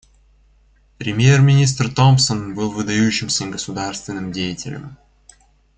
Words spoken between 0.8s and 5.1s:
Премьер-министр Томпсон был выдающимся государственным деятелем.